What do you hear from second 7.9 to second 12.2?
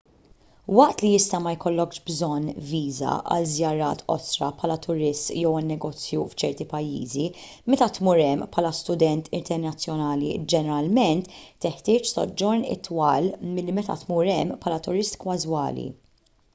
tmur hemm bħala student internazzjonali ġeneralment teħtieġ